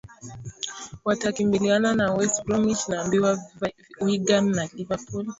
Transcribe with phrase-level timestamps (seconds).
[1.05, 3.39] watakambiliana na westbromich naambiwa
[4.01, 5.27] wigan na liverpool